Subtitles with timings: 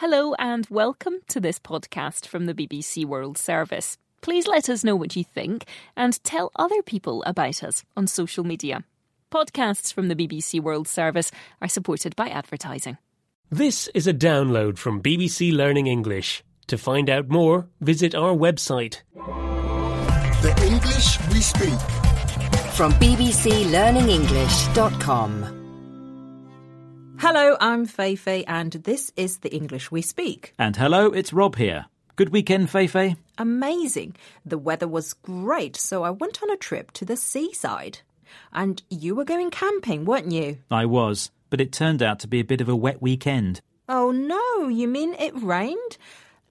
[0.00, 3.98] Hello and welcome to this podcast from the BBC World Service.
[4.22, 8.42] Please let us know what you think and tell other people about us on social
[8.42, 8.82] media.
[9.30, 12.96] Podcasts from the BBC World Service are supported by advertising.
[13.50, 16.42] This is a download from BBC Learning English.
[16.68, 19.02] To find out more, visit our website.
[20.40, 21.78] The English we speak.
[22.72, 25.59] From bbclearningenglish.com.
[27.20, 30.54] Hello, I'm Feifei, and this is the English we speak.
[30.58, 31.84] And hello, it's Rob here.
[32.16, 33.18] Good weekend, Feifei?
[33.36, 34.16] Amazing.
[34.46, 37.98] The weather was great, so I went on a trip to the seaside.
[38.54, 40.60] And you were going camping, weren't you?
[40.70, 43.60] I was, but it turned out to be a bit of a wet weekend.
[43.86, 45.98] Oh no, you mean it rained?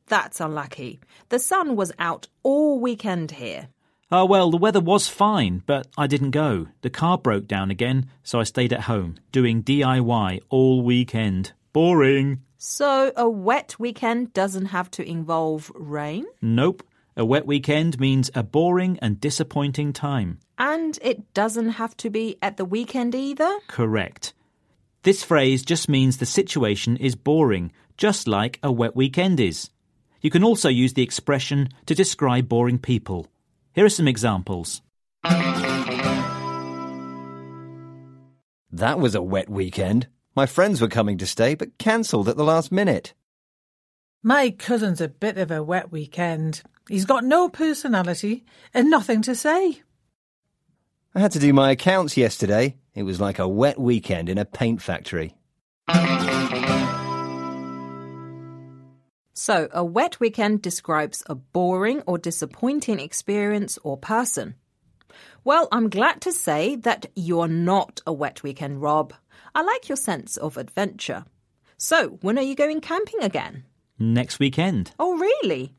[0.05, 0.99] That's unlucky.
[1.29, 3.69] The sun was out all weekend here.
[4.11, 6.67] Oh, well, the weather was fine, but I didn't go.
[6.81, 11.51] The car broke down again, so I stayed at home, doing DIY all weekend.
[11.73, 12.41] Boring.
[12.57, 16.25] So, a wet weekend doesn't have to involve rain?
[16.41, 16.81] Nope.
[17.15, 20.39] A wet weekend means a boring and disappointing time.
[20.57, 23.59] And it doesn't have to be at the weekend either?
[23.67, 24.33] Correct.
[25.03, 29.69] This phrase just means the situation is boring, just like a wet weekend is.
[30.19, 33.27] You can also use the expression to describe boring people.
[33.79, 34.81] Here are some examples.
[38.73, 40.07] That was a wet weekend.
[40.35, 43.13] My friends were coming to stay, but cancelled at the last minute.
[44.21, 46.61] My cousin's a bit of a wet weekend.
[46.89, 49.81] He's got no personality and nothing to say.
[51.15, 52.75] I had to do my accounts yesterday.
[52.93, 55.37] It was like a wet weekend in a paint factory.
[59.39, 64.55] So, a wet weekend describes a boring or disappointing experience or person.
[65.45, 69.13] Well, I'm glad to say that you're not a wet weekend, Rob.
[69.55, 71.23] I like your sense of adventure.
[71.77, 73.63] So, when are you going camping again?
[73.97, 74.91] Next weekend.
[74.99, 75.73] Oh, really?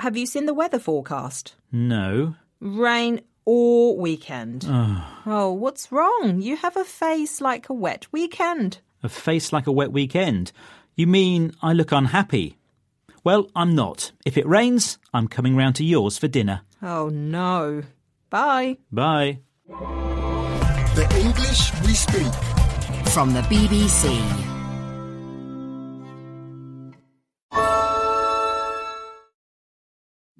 [0.00, 1.54] Have you seen the weather forecast?
[1.72, 2.34] No.
[2.60, 4.66] Rain all weekend.
[4.68, 6.42] oh, what's wrong?
[6.42, 8.80] You have a face like a wet weekend.
[9.02, 10.52] A face like a wet weekend.
[10.96, 12.58] You mean I look unhappy?
[13.26, 14.12] Well, I'm not.
[14.24, 16.60] If it rains, I'm coming round to yours for dinner.
[16.80, 17.82] Oh, no.
[18.30, 18.76] Bye.
[18.92, 19.40] Bye.
[19.66, 22.32] The English we speak.
[23.12, 24.16] From the BBC.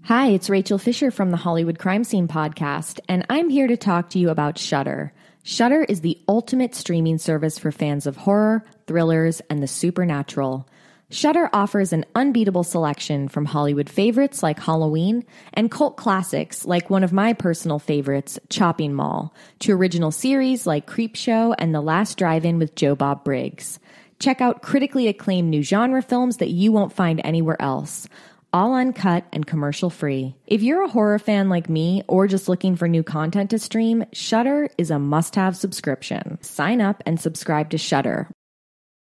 [0.05, 4.11] Hi, it's Rachel Fisher from the Hollywood Crime Scene podcast, and I'm here to talk
[4.11, 5.13] to you about Shudder.
[5.43, 10.69] Shudder is the ultimate streaming service for fans of horror, thrillers, and the supernatural.
[11.09, 15.25] Shudder offers an unbeatable selection from Hollywood favorites like Halloween
[15.55, 20.91] and cult classics like one of my personal favorites, Chopping Mall, to original series like
[20.91, 23.79] Creepshow and The Last Drive-In with Joe Bob Briggs.
[24.19, 28.09] Check out critically acclaimed new genre films that you won't find anywhere else
[28.53, 30.35] all uncut and commercial free.
[30.47, 34.05] If you're a horror fan like me or just looking for new content to stream,
[34.13, 36.39] Shudder is a must-have subscription.
[36.41, 38.31] Sign up and subscribe to Shudder